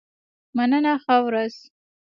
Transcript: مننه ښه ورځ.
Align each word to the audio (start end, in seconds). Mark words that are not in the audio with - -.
مننه 0.55 0.93
ښه 1.03 1.15
ورځ. 1.25 1.53